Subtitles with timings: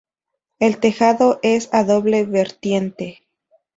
[0.57, 3.21] El tejado es a doble vertiente.